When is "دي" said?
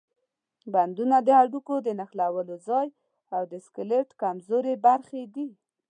5.35-5.47